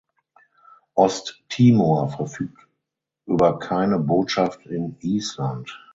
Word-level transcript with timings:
Osttimor 0.95 2.09
verfügt 2.09 2.67
über 3.27 3.59
keine 3.59 3.99
Botschaft 3.99 4.65
in 4.65 4.97
Island. 4.99 5.77